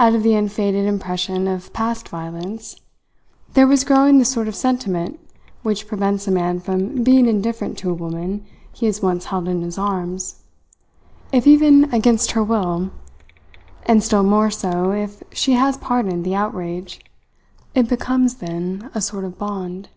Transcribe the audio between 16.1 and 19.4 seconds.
the outrage. It becomes then a sort of